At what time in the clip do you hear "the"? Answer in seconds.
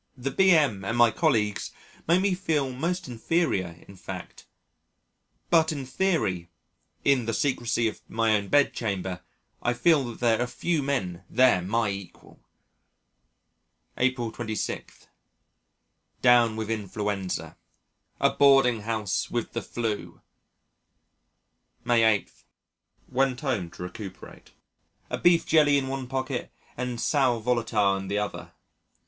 0.17-0.31, 7.27-7.35, 19.53-19.61, 28.07-28.17